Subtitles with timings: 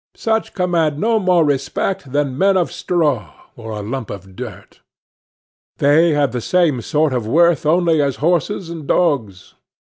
[0.15, 4.81] Such command no more respect than men of straw, or a lump of dirt.
[5.77, 9.53] They have the same sort of worth only as horses and dogs.